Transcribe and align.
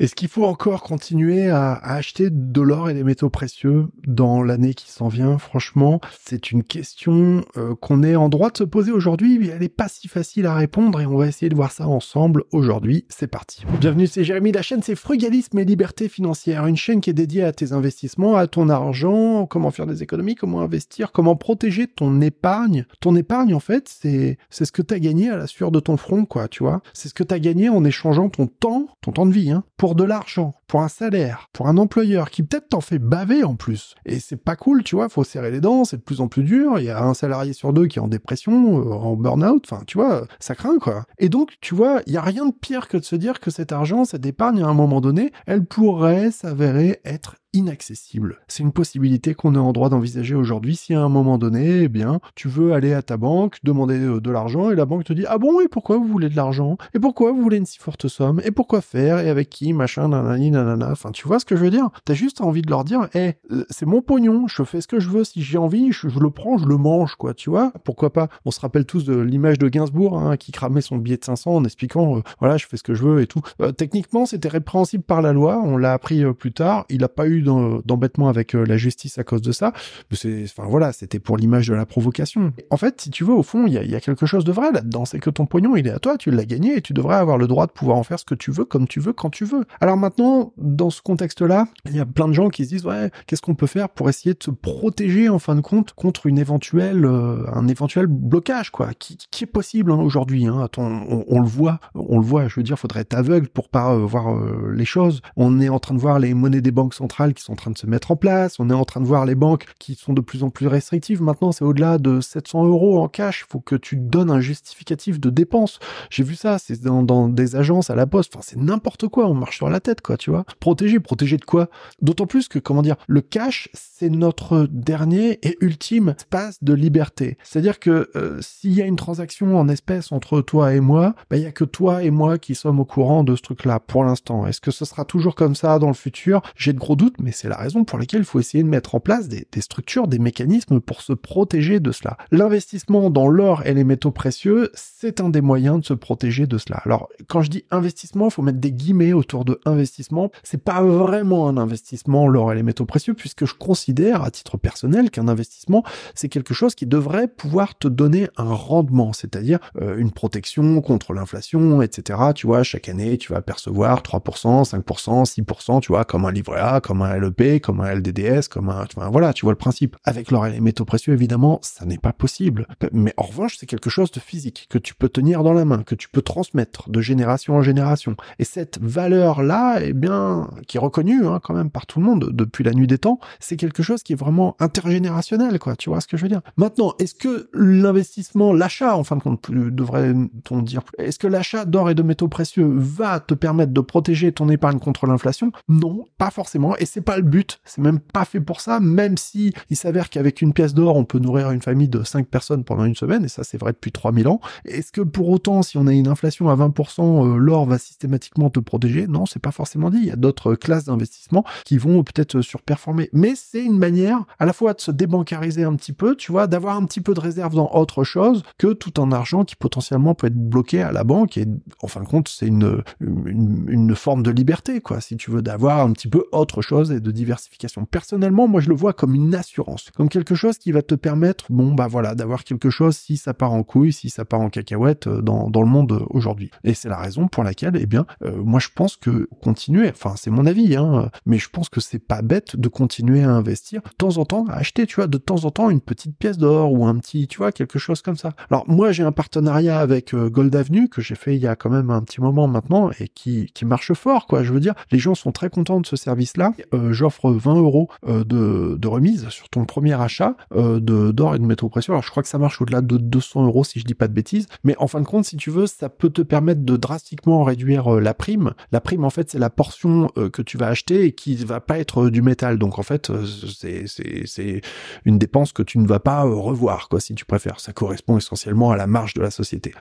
Est-ce 0.00 0.14
qu'il 0.14 0.28
faut 0.28 0.44
encore 0.44 0.84
continuer 0.84 1.50
à, 1.50 1.72
acheter 1.72 2.28
de 2.30 2.60
l'or 2.60 2.88
et 2.88 2.94
des 2.94 3.02
métaux 3.02 3.30
précieux 3.30 3.88
dans 4.06 4.44
l'année 4.44 4.72
qui 4.72 4.92
s'en 4.92 5.08
vient? 5.08 5.38
Franchement, 5.38 6.00
c'est 6.24 6.52
une 6.52 6.62
question 6.62 7.44
euh, 7.56 7.74
qu'on 7.74 8.04
est 8.04 8.14
en 8.14 8.28
droit 8.28 8.50
de 8.50 8.58
se 8.58 8.62
poser 8.62 8.92
aujourd'hui, 8.92 9.40
mais 9.40 9.48
elle 9.48 9.58
n'est 9.58 9.68
pas 9.68 9.88
si 9.88 10.06
facile 10.06 10.46
à 10.46 10.54
répondre 10.54 11.00
et 11.00 11.06
on 11.06 11.16
va 11.16 11.26
essayer 11.26 11.48
de 11.48 11.56
voir 11.56 11.72
ça 11.72 11.88
ensemble 11.88 12.44
aujourd'hui. 12.52 13.06
C'est 13.08 13.26
parti. 13.26 13.64
Bienvenue, 13.80 14.06
c'est 14.06 14.22
Jérémy. 14.22 14.52
La 14.52 14.62
chaîne, 14.62 14.84
c'est 14.84 14.94
Frugalisme 14.94 15.58
et 15.58 15.64
Liberté 15.64 16.08
Financière, 16.08 16.66
une 16.66 16.76
chaîne 16.76 17.00
qui 17.00 17.10
est 17.10 17.12
dédiée 17.14 17.42
à 17.42 17.50
tes 17.52 17.72
investissements, 17.72 18.36
à 18.36 18.46
ton 18.46 18.68
argent, 18.68 19.46
comment 19.46 19.72
faire 19.72 19.86
des 19.88 20.04
économies, 20.04 20.36
comment 20.36 20.60
investir, 20.60 21.10
comment 21.10 21.34
protéger 21.34 21.88
ton 21.88 22.20
épargne. 22.20 22.86
Ton 23.00 23.16
épargne, 23.16 23.52
en 23.52 23.60
fait, 23.60 23.88
c'est 23.88 24.38
ce 24.48 24.70
que 24.70 24.82
tu 24.82 24.94
as 24.94 25.00
gagné 25.00 25.28
à 25.28 25.36
la 25.36 25.48
sueur 25.48 25.72
de 25.72 25.80
ton 25.80 25.96
front, 25.96 26.24
quoi, 26.24 26.46
tu 26.46 26.62
vois. 26.62 26.82
C'est 26.92 27.08
ce 27.08 27.14
que 27.14 27.24
tu 27.24 27.34
as 27.34 27.40
gagné 27.40 27.68
en 27.68 27.84
échangeant 27.84 28.28
ton 28.28 28.46
temps, 28.46 28.86
ton 29.00 29.10
temps 29.10 29.26
de 29.26 29.32
vie, 29.32 29.50
hein, 29.50 29.64
pour 29.76 29.87
de 29.94 30.04
l'argent, 30.04 30.54
pour 30.66 30.82
un 30.82 30.88
salaire, 30.88 31.48
pour 31.52 31.68
un 31.68 31.76
employeur 31.76 32.30
qui 32.30 32.42
peut-être 32.42 32.68
t'en 32.68 32.80
fait 32.80 32.98
baver 32.98 33.44
en 33.44 33.56
plus. 33.56 33.94
Et 34.04 34.20
c'est 34.20 34.36
pas 34.36 34.56
cool, 34.56 34.82
tu 34.84 34.96
vois, 34.96 35.08
faut 35.08 35.24
serrer 35.24 35.50
les 35.50 35.60
dents, 35.60 35.84
c'est 35.84 35.98
de 35.98 36.02
plus 36.02 36.20
en 36.20 36.28
plus 36.28 36.42
dur. 36.42 36.78
Il 36.78 36.84
y 36.84 36.90
a 36.90 37.02
un 37.02 37.14
salarié 37.14 37.52
sur 37.52 37.72
deux 37.72 37.86
qui 37.86 37.98
est 37.98 38.02
en 38.02 38.08
dépression, 38.08 38.80
euh, 38.80 38.92
en 38.92 39.16
burn-out, 39.16 39.66
enfin, 39.70 39.82
tu 39.86 39.98
vois, 39.98 40.26
ça 40.40 40.54
craint 40.54 40.78
quoi. 40.78 41.04
Et 41.18 41.28
donc, 41.28 41.54
tu 41.60 41.74
vois, 41.74 42.02
il 42.06 42.12
y 42.12 42.16
a 42.16 42.22
rien 42.22 42.46
de 42.46 42.52
pire 42.52 42.88
que 42.88 42.96
de 42.96 43.04
se 43.04 43.16
dire 43.16 43.40
que 43.40 43.50
cet 43.50 43.72
argent, 43.72 44.04
cette 44.04 44.26
épargne, 44.26 44.62
à 44.62 44.68
un 44.68 44.74
moment 44.74 45.00
donné, 45.00 45.32
elle 45.46 45.64
pourrait 45.64 46.30
s'avérer 46.30 47.00
être 47.04 47.36
inaccessible. 47.52 48.40
C'est 48.46 48.62
une 48.62 48.72
possibilité 48.72 49.34
qu'on 49.34 49.54
est 49.54 49.58
en 49.58 49.72
droit 49.72 49.88
d'envisager 49.88 50.34
aujourd'hui. 50.34 50.76
Si 50.76 50.94
à 50.94 51.02
un 51.02 51.08
moment 51.08 51.38
donné, 51.38 51.82
eh 51.82 51.88
bien, 51.88 52.20
tu 52.34 52.48
veux 52.48 52.72
aller 52.72 52.92
à 52.92 53.02
ta 53.02 53.16
banque, 53.16 53.58
demander 53.62 53.98
euh, 53.98 54.20
de 54.20 54.30
l'argent 54.30 54.70
et 54.70 54.74
la 54.74 54.84
banque 54.84 55.04
te 55.04 55.12
dit 55.12 55.24
"Ah 55.28 55.38
bon, 55.38 55.60
et 55.60 55.68
pourquoi 55.68 55.96
vous 55.96 56.04
voulez 56.04 56.28
de 56.28 56.36
l'argent? 56.36 56.76
Et 56.94 56.98
pourquoi 56.98 57.32
vous 57.32 57.40
voulez 57.40 57.56
une 57.56 57.66
si 57.66 57.78
forte 57.78 58.06
somme? 58.08 58.40
Et 58.44 58.50
pourquoi 58.50 58.80
faire? 58.80 59.20
Et 59.20 59.30
avec 59.30 59.48
qui? 59.48 59.72
Machin 59.72 60.08
nanani 60.08 60.50
nanana." 60.50 60.90
Enfin, 60.90 61.10
tu 61.10 61.26
vois 61.26 61.38
ce 61.40 61.44
que 61.44 61.56
je 61.56 61.64
veux 61.64 61.70
dire? 61.70 61.88
T'as 62.04 62.14
juste 62.14 62.40
envie 62.40 62.62
de 62.62 62.70
leur 62.70 62.84
dire 62.84 63.08
"Eh, 63.14 63.34
c'est 63.70 63.86
mon 63.86 64.02
pognon, 64.02 64.46
je 64.46 64.62
fais 64.62 64.80
ce 64.80 64.88
que 64.88 65.00
je 65.00 65.08
veux. 65.08 65.24
Si 65.24 65.42
j'ai 65.42 65.58
envie, 65.58 65.90
je, 65.92 66.06
le 66.06 66.30
prends, 66.30 66.58
je 66.58 66.66
le 66.66 66.76
mange 66.76 67.16
quoi, 67.16 67.32
tu 67.34 67.50
vois. 67.50 67.72
Pourquoi 67.84 68.12
pas? 68.12 68.28
On 68.44 68.50
se 68.50 68.60
rappelle 68.60 68.84
tous 68.84 69.04
de 69.04 69.16
l'image 69.16 69.58
de 69.58 69.68
Gainsbourg 69.68 70.18
hein, 70.18 70.36
qui 70.36 70.52
cramait 70.52 70.80
son 70.80 70.98
billet 70.98 71.16
de 71.16 71.24
500 71.24 71.56
en 71.56 71.64
expliquant 71.64 72.18
euh, 72.18 72.22
voilà, 72.40 72.56
je 72.58 72.66
fais 72.66 72.76
ce 72.76 72.82
que 72.82 72.94
je 72.94 73.02
veux 73.02 73.22
et 73.22 73.26
tout. 73.26 73.40
techniquement, 73.76 74.26
c'était 74.26 74.48
répréhensible 74.48 75.04
par 75.04 75.22
la 75.22 75.32
loi, 75.32 75.60
on 75.64 75.76
l'a 75.76 75.92
appris 75.92 76.22
plus 76.34 76.52
tard, 76.52 76.84
il 76.88 77.02
a 77.04 77.08
pas 77.08 77.26
eu 77.26 77.38
d'embêtement 77.84 78.28
avec 78.28 78.54
euh, 78.54 78.64
la 78.64 78.76
justice 78.76 79.18
à 79.18 79.24
cause 79.24 79.42
de 79.42 79.52
ça. 79.52 79.72
Enfin 80.12 80.64
voilà, 80.68 80.92
c'était 80.92 81.18
pour 81.18 81.36
l'image 81.36 81.68
de 81.68 81.74
la 81.74 81.86
provocation. 81.86 82.52
En 82.70 82.76
fait, 82.76 83.00
si 83.00 83.10
tu 83.10 83.24
veux, 83.24 83.34
au 83.34 83.42
fond, 83.42 83.66
il 83.66 83.72
y 83.72 83.94
a, 83.94 84.00
quelque 84.00 84.26
chose 84.26 84.44
de 84.44 84.52
vrai 84.52 84.70
là-dedans. 84.72 85.04
C'est 85.04 85.18
que 85.18 85.30
ton 85.30 85.46
pognon, 85.46 85.76
il 85.76 85.86
est 85.86 85.90
à 85.90 85.98
toi, 85.98 86.16
tu 86.16 86.30
l'as 86.30 86.44
gagné 86.44 86.76
et 86.76 86.82
tu 86.82 86.92
devrais 86.92 87.16
avoir 87.16 87.38
le 87.38 87.46
droit 87.46 87.66
de 87.66 87.72
pouvoir 87.72 87.96
en 87.96 88.02
faire 88.02 88.18
ce 88.18 88.24
que 88.24 88.34
tu 88.34 88.50
veux, 88.50 88.64
comme 88.64 88.86
tu 88.86 89.00
veux, 89.00 89.12
quand 89.12 89.30
tu 89.30 89.44
veux. 89.44 89.64
Alors 89.80 89.96
maintenant, 89.96 90.52
dans 90.56 90.90
ce 90.90 91.02
contexte-là, 91.02 91.68
il 91.86 91.96
y 91.96 92.00
a 92.00 92.06
plein 92.06 92.28
de 92.28 92.32
gens 92.32 92.48
qui 92.48 92.64
se 92.64 92.70
disent 92.70 92.86
ouais, 92.86 93.10
qu'est-ce 93.26 93.42
qu'on 93.42 93.54
peut 93.54 93.66
faire 93.66 93.88
pour 93.88 94.08
essayer 94.08 94.34
de 94.34 94.42
se 94.42 94.50
protéger 94.50 95.28
en 95.28 95.38
fin 95.38 95.54
de 95.54 95.60
compte 95.60 95.92
contre 95.92 96.26
une 96.26 96.38
éventuelle, 96.38 97.04
euh, 97.04 97.44
un 97.52 97.68
éventuel 97.68 98.06
blocage 98.06 98.70
quoi, 98.70 98.90
qui, 98.98 99.18
est 99.40 99.46
possible 99.46 99.92
hein, 99.92 99.98
aujourd'hui. 99.98 100.46
Hein. 100.46 100.68
On, 100.76 101.24
on, 101.28 101.40
le 101.40 101.48
voit, 101.48 101.80
on 101.94 102.18
le 102.18 102.24
voit. 102.24 102.48
Je 102.48 102.56
veux 102.56 102.62
dire, 102.62 102.78
faudrait 102.78 103.00
être 103.00 103.14
aveugle 103.14 103.48
pour 103.48 103.68
pas 103.68 103.94
euh, 103.94 103.98
voir 103.98 104.34
les 104.72 104.84
choses. 104.84 105.22
On 105.36 105.60
est 105.60 105.68
en 105.68 105.78
train 105.78 105.94
de 105.94 106.00
voir 106.00 106.18
les 106.18 106.34
monnaies 106.34 106.60
des 106.60 106.70
banques 106.70 106.94
centrales 106.94 107.27
qui 107.34 107.42
sont 107.42 107.52
en 107.52 107.56
train 107.56 107.70
de 107.70 107.78
se 107.78 107.86
mettre 107.86 108.10
en 108.10 108.16
place. 108.16 108.56
On 108.58 108.70
est 108.70 108.74
en 108.74 108.84
train 108.84 109.00
de 109.00 109.06
voir 109.06 109.26
les 109.26 109.34
banques 109.34 109.66
qui 109.78 109.94
sont 109.94 110.12
de 110.12 110.20
plus 110.20 110.42
en 110.42 110.50
plus 110.50 110.66
restrictives. 110.66 111.22
Maintenant, 111.22 111.52
c'est 111.52 111.64
au-delà 111.64 111.98
de 111.98 112.20
700 112.20 112.66
euros 112.66 113.00
en 113.00 113.08
cash. 113.08 113.44
Il 113.46 113.52
faut 113.52 113.60
que 113.60 113.76
tu 113.76 113.96
donnes 113.96 114.30
un 114.30 114.40
justificatif 114.40 115.20
de 115.20 115.30
dépense. 115.30 115.78
J'ai 116.10 116.22
vu 116.22 116.34
ça, 116.34 116.58
c'est 116.58 116.82
dans, 116.82 117.28
des 117.28 117.56
agences 117.56 117.90
à 117.90 117.94
la 117.94 118.06
poste. 118.06 118.34
Enfin, 118.34 118.44
c'est 118.46 118.58
n'importe 118.58 119.08
quoi. 119.08 119.26
On 119.26 119.34
marche 119.34 119.56
sur 119.56 119.70
la 119.70 119.80
tête, 119.80 120.00
quoi, 120.00 120.16
tu 120.16 120.30
vois. 120.30 120.44
Protéger, 120.60 121.00
protéger 121.00 121.36
de 121.36 121.44
quoi? 121.44 121.68
D'autant 122.02 122.26
plus 122.26 122.48
que, 122.48 122.58
comment 122.58 122.82
dire, 122.82 122.96
le 123.06 123.20
cash, 123.20 123.68
c'est 123.72 124.10
notre 124.10 124.66
dernier 124.70 125.38
et 125.42 125.56
ultime 125.60 126.14
espace 126.16 126.62
de 126.62 126.72
liberté. 126.72 127.38
C'est-à-dire 127.42 127.78
que 127.78 128.10
euh, 128.16 128.38
s'il 128.40 128.72
y 128.72 128.82
a 128.82 128.86
une 128.86 128.96
transaction 128.96 129.58
en 129.58 129.68
espèces 129.68 130.12
entre 130.12 130.40
toi 130.40 130.74
et 130.74 130.80
moi, 130.80 131.14
bah, 131.30 131.36
il 131.36 131.42
y 131.42 131.46
a 131.46 131.52
que 131.52 131.64
toi 131.64 132.02
et 132.02 132.10
moi 132.10 132.38
qui 132.38 132.54
sommes 132.54 132.80
au 132.80 132.84
courant 132.84 133.24
de 133.24 133.36
ce 133.36 133.42
truc-là 133.42 133.80
pour 133.80 134.04
l'instant. 134.04 134.46
Est-ce 134.46 134.60
que 134.60 134.70
ce 134.70 134.84
sera 134.84 135.04
toujours 135.04 135.34
comme 135.34 135.54
ça 135.54 135.78
dans 135.78 135.88
le 135.88 135.94
futur? 135.94 136.42
J'ai 136.56 136.72
de 136.72 136.78
gros 136.78 136.96
doutes, 136.96 137.17
mais 137.20 137.32
c'est 137.32 137.48
la 137.48 137.56
raison 137.56 137.84
pour 137.84 137.98
lesquelles 137.98 138.20
il 138.20 138.26
faut 138.26 138.40
essayer 138.40 138.62
de 138.62 138.68
mettre 138.68 138.94
en 138.94 139.00
place 139.00 139.28
des, 139.28 139.46
structures, 139.60 140.08
des 140.08 140.18
mécanismes 140.18 140.80
pour 140.80 141.02
se 141.02 141.12
protéger 141.12 141.80
de 141.80 141.92
cela. 141.92 142.16
L'investissement 142.30 143.10
dans 143.10 143.28
l'or 143.28 143.62
et 143.66 143.74
les 143.74 143.84
métaux 143.84 144.10
précieux, 144.10 144.70
c'est 144.74 145.20
un 145.20 145.28
des 145.28 145.40
moyens 145.40 145.80
de 145.80 145.84
se 145.84 145.94
protéger 145.94 146.46
de 146.46 146.58
cela. 146.58 146.80
Alors, 146.84 147.08
quand 147.26 147.42
je 147.42 147.50
dis 147.50 147.64
investissement, 147.70 148.28
il 148.28 148.30
faut 148.30 148.42
mettre 148.42 148.58
des 148.58 148.72
guillemets 148.72 149.12
autour 149.12 149.44
de 149.44 149.60
investissement. 149.64 150.30
C'est 150.42 150.62
pas 150.62 150.82
vraiment 150.82 151.48
un 151.48 151.56
investissement, 151.56 152.28
l'or 152.28 152.52
et 152.52 152.54
les 152.54 152.62
métaux 152.62 152.86
précieux, 152.86 153.14
puisque 153.14 153.44
je 153.44 153.54
considère, 153.54 154.22
à 154.22 154.30
titre 154.30 154.56
personnel, 154.56 155.10
qu'un 155.10 155.28
investissement, 155.28 155.82
c'est 156.14 156.28
quelque 156.28 156.54
chose 156.54 156.74
qui 156.74 156.86
devrait 156.86 157.28
pouvoir 157.28 157.76
te 157.76 157.88
donner 157.88 158.28
un 158.36 158.52
rendement, 158.52 159.12
c'est-à-dire 159.12 159.58
euh, 159.80 159.96
une 159.98 160.12
protection 160.12 160.80
contre 160.80 161.12
l'inflation, 161.12 161.82
etc. 161.82 162.18
Tu 162.34 162.46
vois, 162.46 162.62
chaque 162.62 162.88
année, 162.88 163.18
tu 163.18 163.32
vas 163.32 163.42
percevoir 163.42 164.02
3%, 164.02 164.68
5%, 164.68 165.24
6%, 165.24 165.80
tu 165.80 165.92
vois, 165.92 166.04
comme 166.04 166.24
un 166.24 166.32
livret 166.32 166.60
A, 166.60 166.80
comme 166.80 167.02
un 167.02 167.07
LEP, 167.16 167.60
comme 167.62 167.80
un 167.80 167.94
LDDS, 167.94 168.48
comme 168.50 168.68
un, 168.68 168.86
voilà, 169.10 169.32
tu 169.32 169.44
vois 169.44 169.52
le 169.52 169.58
principe. 169.58 169.96
Avec 170.04 170.30
l'or 170.30 170.46
et 170.46 170.52
les 170.52 170.60
métaux 170.60 170.84
précieux, 170.84 171.12
évidemment, 171.12 171.58
ça 171.62 171.84
n'est 171.84 171.98
pas 171.98 172.12
possible. 172.12 172.66
Mais 172.92 173.14
en 173.16 173.24
revanche, 173.24 173.56
c'est 173.58 173.66
quelque 173.66 173.90
chose 173.90 174.10
de 174.10 174.20
physique 174.20 174.66
que 174.70 174.78
tu 174.78 174.94
peux 174.94 175.08
tenir 175.08 175.42
dans 175.42 175.52
la 175.52 175.64
main, 175.64 175.82
que 175.82 175.94
tu 175.94 176.08
peux 176.08 176.22
transmettre 176.22 176.90
de 176.90 177.00
génération 177.00 177.54
en 177.54 177.62
génération. 177.62 178.16
Et 178.38 178.44
cette 178.44 178.78
valeur-là, 178.80 179.80
eh 179.82 179.92
bien, 179.92 180.50
qui 180.66 180.76
est 180.76 180.80
reconnue 180.80 181.26
hein, 181.26 181.40
quand 181.42 181.54
même 181.54 181.70
par 181.70 181.86
tout 181.86 182.00
le 182.00 182.06
monde 182.06 182.30
depuis 182.32 182.64
la 182.64 182.72
nuit 182.72 182.86
des 182.86 182.98
temps, 182.98 183.18
c'est 183.40 183.56
quelque 183.56 183.82
chose 183.82 184.02
qui 184.02 184.12
est 184.12 184.16
vraiment 184.16 184.56
intergénérationnel, 184.58 185.58
quoi. 185.58 185.76
Tu 185.76 185.90
vois 185.90 186.00
ce 186.00 186.06
que 186.06 186.16
je 186.16 186.22
veux 186.22 186.28
dire? 186.28 186.42
Maintenant, 186.56 186.94
est-ce 186.98 187.14
que 187.14 187.48
l'investissement, 187.52 188.52
l'achat, 188.52 188.96
en 188.96 189.04
fin 189.04 189.16
de 189.16 189.22
compte, 189.22 189.50
devrait-on 189.50 190.62
dire, 190.62 190.82
est-ce 190.98 191.18
que 191.18 191.26
l'achat 191.26 191.64
d'or 191.64 191.90
et 191.90 191.94
de 191.94 192.02
métaux 192.02 192.28
précieux 192.28 192.68
va 192.74 193.20
te 193.20 193.34
permettre 193.34 193.72
de 193.72 193.80
protéger 193.80 194.32
ton 194.32 194.48
épargne 194.48 194.78
contre 194.78 195.06
l'inflation? 195.06 195.52
Non, 195.68 196.04
pas 196.18 196.30
forcément. 196.30 196.76
Et 196.76 196.86
c'est 196.86 196.97
pas 197.00 197.16
le 197.16 197.22
but 197.22 197.58
c'est 197.64 197.82
même 197.82 198.00
pas 198.00 198.24
fait 198.24 198.40
pour 198.40 198.60
ça, 198.60 198.80
même 198.80 199.16
si 199.16 199.52
il 199.70 199.76
s'avère 199.76 200.10
qu'avec 200.10 200.42
une 200.42 200.52
pièce 200.52 200.74
d'or, 200.74 200.96
on 200.96 201.04
peut 201.04 201.18
nourrir 201.18 201.50
une 201.50 201.62
famille 201.62 201.88
de 201.88 202.02
5 202.02 202.26
personnes 202.26 202.64
pendant 202.64 202.84
une 202.84 202.94
semaine, 202.94 203.24
et 203.24 203.28
ça 203.28 203.44
c'est 203.44 203.58
vrai 203.58 203.72
depuis 203.72 203.92
3000 203.92 204.28
ans. 204.28 204.40
Est-ce 204.64 204.92
que 204.92 205.00
pour 205.00 205.28
autant, 205.28 205.62
si 205.62 205.76
on 205.76 205.86
a 205.86 205.92
une 205.92 206.08
inflation 206.08 206.48
à 206.48 206.56
20%, 206.56 207.26
euh, 207.26 207.36
l'or 207.36 207.66
va 207.66 207.78
systématiquement 207.78 208.50
te 208.50 208.60
protéger? 208.60 209.06
Non, 209.06 209.26
c'est 209.26 209.40
pas 209.40 209.50
forcément 209.50 209.90
dit. 209.90 209.98
Il 209.98 210.06
y 210.06 210.10
a 210.10 210.16
d'autres 210.16 210.54
classes 210.54 210.84
d'investissement 210.84 211.44
qui 211.64 211.78
vont 211.78 212.02
peut-être 212.02 212.40
surperformer. 212.40 213.10
Mais 213.12 213.34
c'est 213.36 213.62
une 213.62 213.78
manière 213.78 214.24
à 214.38 214.46
la 214.46 214.52
fois 214.52 214.74
de 214.74 214.80
se 214.80 214.90
débancariser 214.90 215.64
un 215.64 215.74
petit 215.74 215.92
peu, 215.92 216.16
tu 216.16 216.32
vois, 216.32 216.46
d'avoir 216.46 216.76
un 216.76 216.84
petit 216.84 217.00
peu 217.00 217.14
de 217.14 217.20
réserve 217.20 217.54
dans 217.54 217.70
autre 217.72 218.04
chose 218.04 218.42
que 218.58 218.72
tout 218.72 219.00
un 219.00 219.12
argent 219.12 219.44
qui 219.44 219.56
potentiellement 219.56 220.14
peut 220.14 220.28
être 220.28 220.36
bloqué 220.36 220.82
à 220.82 220.92
la 220.92 221.04
banque. 221.04 221.36
Et 221.36 221.46
en 221.82 221.86
fin 221.86 222.02
de 222.02 222.08
compte, 222.08 222.28
c'est 222.28 222.46
une, 222.46 222.82
une 223.00 223.94
forme 223.94 224.22
de 224.22 224.30
liberté, 224.30 224.80
quoi, 224.80 225.00
si 225.00 225.16
tu 225.16 225.30
veux, 225.30 225.42
d'avoir 225.42 225.80
un 225.80 225.92
petit 225.92 226.08
peu 226.08 226.24
autre 226.32 226.62
chose 226.62 226.87
et 226.92 227.00
de 227.00 227.10
diversifier 227.10 227.58
Personnellement, 227.90 228.48
moi, 228.48 228.60
je 228.60 228.68
le 228.68 228.74
vois 228.74 228.92
comme 228.92 229.14
une 229.14 229.34
assurance, 229.34 229.90
comme 229.96 230.08
quelque 230.08 230.34
chose 230.34 230.58
qui 230.58 230.72
va 230.72 230.82
te 230.82 230.94
permettre, 230.94 231.46
bon, 231.50 231.74
bah 231.74 231.86
voilà, 231.88 232.14
d'avoir 232.14 232.44
quelque 232.44 232.70
chose 232.70 232.96
si 232.96 233.16
ça 233.16 233.34
part 233.34 233.52
en 233.52 233.62
couille, 233.62 233.92
si 233.92 234.10
ça 234.10 234.24
part 234.24 234.40
en 234.40 234.50
cacahuète 234.50 235.06
euh, 235.06 235.22
dans, 235.22 235.50
dans 235.50 235.62
le 235.62 235.68
monde 235.68 235.92
euh, 235.92 236.04
aujourd'hui. 236.10 236.50
Et 236.64 236.74
c'est 236.74 236.88
la 236.88 236.98
raison 236.98 237.28
pour 237.28 237.44
laquelle, 237.44 237.76
eh 237.78 237.86
bien, 237.86 238.06
euh, 238.24 238.42
moi, 238.42 238.60
je 238.60 238.68
pense 238.74 238.96
que 238.96 239.28
continuer, 239.42 239.88
enfin, 239.90 240.14
c'est 240.16 240.30
mon 240.30 240.46
avis, 240.46 240.76
hein, 240.76 241.10
mais 241.26 241.38
je 241.38 241.48
pense 241.48 241.68
que 241.68 241.80
c'est 241.80 241.98
pas 241.98 242.22
bête 242.22 242.56
de 242.56 242.68
continuer 242.68 243.22
à 243.22 243.30
investir 243.30 243.82
de 243.82 243.90
temps 243.96 244.18
en 244.18 244.24
temps, 244.24 244.46
à 244.48 244.54
acheter, 244.54 244.86
tu 244.86 244.96
vois, 244.96 245.06
de 245.06 245.18
temps 245.18 245.44
en 245.44 245.50
temps 245.50 245.70
une 245.70 245.80
petite 245.80 246.16
pièce 246.16 246.38
d'or 246.38 246.72
ou 246.72 246.86
un 246.86 246.96
petit, 246.96 247.26
tu 247.26 247.38
vois, 247.38 247.52
quelque 247.52 247.78
chose 247.78 248.02
comme 248.02 248.16
ça. 248.16 248.34
Alors, 248.50 248.64
moi, 248.68 248.92
j'ai 248.92 249.02
un 249.02 249.12
partenariat 249.12 249.80
avec 249.80 250.14
Gold 250.14 250.54
Avenue 250.54 250.88
que 250.88 251.02
j'ai 251.02 251.14
fait 251.14 251.34
il 251.36 251.42
y 251.42 251.46
a 251.46 251.56
quand 251.56 251.70
même 251.70 251.90
un 251.90 252.02
petit 252.02 252.20
moment 252.20 252.46
maintenant 252.46 252.90
et 253.00 253.08
qui, 253.08 253.50
qui 253.52 253.64
marche 253.64 253.92
fort, 253.94 254.26
quoi. 254.26 254.42
Je 254.42 254.52
veux 254.52 254.60
dire, 254.60 254.74
les 254.90 254.98
gens 254.98 255.14
sont 255.14 255.32
très 255.32 255.50
contents 255.50 255.80
de 255.80 255.86
ce 255.86 255.96
service-là. 255.96 256.52
J'offre 256.90 257.30
20 257.30 257.56
euros 257.56 257.88
euh, 258.06 258.24
de, 258.24 258.76
de, 258.76 258.88
remise 258.88 259.28
sur 259.28 259.48
ton 259.48 259.64
premier 259.64 260.00
achat 260.00 260.36
euh, 260.54 260.80
de 260.80 261.12
d'or 261.12 261.34
et 261.34 261.38
de 261.38 261.44
métaux 261.44 261.68
précieux. 261.68 261.92
Alors 261.92 262.02
je 262.02 262.10
crois 262.10 262.22
que 262.22 262.28
ça 262.28 262.38
marche 262.38 262.60
au-delà 262.60 262.80
de 262.80 262.96
200 262.96 263.46
euros 263.46 263.64
si 263.64 263.80
je 263.80 263.84
dis 263.84 263.94
pas 263.94 264.08
de 264.08 264.12
bêtises, 264.12 264.46
mais 264.64 264.74
en 264.78 264.86
fin 264.86 265.00
de 265.00 265.06
compte, 265.06 265.24
si 265.24 265.36
tu 265.36 265.50
veux, 265.50 265.66
ça 265.66 265.88
peut 265.88 266.10
te 266.10 266.22
permettre 266.22 266.62
de 266.62 266.76
drastiquement 266.76 267.44
réduire 267.44 267.94
euh, 267.94 268.00
la 268.00 268.14
prime. 268.14 268.54
La 268.72 268.80
prime, 268.80 269.04
en 269.04 269.10
fait, 269.10 269.30
c'est 269.30 269.38
la 269.38 269.50
portion 269.50 270.08
que 270.32 270.42
tu 270.42 270.56
vas 270.56 270.68
acheter 270.68 271.04
et 271.04 271.12
qui 271.12 271.36
va 271.36 271.60
pas 271.60 271.78
être 271.78 272.08
du 272.10 272.22
métal. 272.22 272.58
Donc 272.58 272.78
en 272.78 272.82
fait, 272.82 273.10
c'est 273.46 274.60
une 275.04 275.18
dépense 275.18 275.52
que 275.52 275.62
tu 275.62 275.78
ne 275.78 275.86
vas 275.86 276.00
pas 276.00 276.22
revoir, 276.22 276.88
quoi, 276.88 277.00
si 277.00 277.14
tu 277.14 277.24
préfères. 277.24 277.60
Ça 277.60 277.72
correspond 277.72 278.16
essentiellement 278.16 278.70
à 278.70 278.76
la 278.76 278.86
marge 278.86 279.14
de 279.14 279.22
la 279.22 279.30
société 279.30 279.74